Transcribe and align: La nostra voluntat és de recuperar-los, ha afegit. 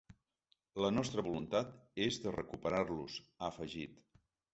La 0.85 0.89
nostra 0.93 1.23
voluntat 1.27 1.75
és 2.05 2.17
de 2.23 2.33
recuperar-los, 2.37 3.19
ha 3.37 3.51
afegit. 3.53 4.01